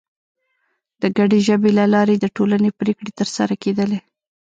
د 1.01 1.03
ګډې 1.17 1.39
ژبې 1.47 1.71
له 1.79 1.85
لارې 1.93 2.15
د 2.19 2.25
ټولنې 2.35 2.69
پرېکړې 2.79 3.11
تر 3.19 3.27
سره 3.35 3.53
کېدلې. 3.63 3.99